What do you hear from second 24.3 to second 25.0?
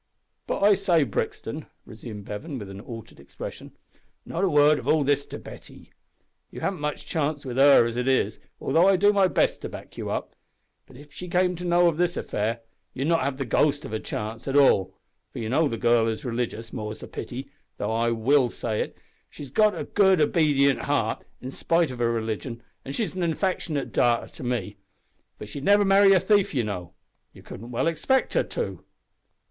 to me.